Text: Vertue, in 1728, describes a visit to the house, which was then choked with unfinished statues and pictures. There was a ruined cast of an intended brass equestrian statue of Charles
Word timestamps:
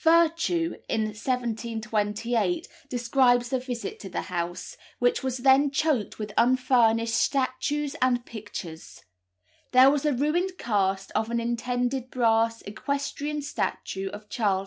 Vertue, 0.00 0.76
in 0.88 1.06
1728, 1.06 2.68
describes 2.88 3.52
a 3.52 3.58
visit 3.58 3.98
to 3.98 4.08
the 4.08 4.22
house, 4.30 4.76
which 5.00 5.24
was 5.24 5.38
then 5.38 5.72
choked 5.72 6.20
with 6.20 6.32
unfinished 6.38 7.16
statues 7.16 7.96
and 8.00 8.24
pictures. 8.24 9.02
There 9.72 9.90
was 9.90 10.04
a 10.06 10.12
ruined 10.12 10.56
cast 10.56 11.10
of 11.16 11.30
an 11.32 11.40
intended 11.40 12.12
brass 12.12 12.62
equestrian 12.62 13.42
statue 13.42 14.08
of 14.10 14.28
Charles 14.28 14.66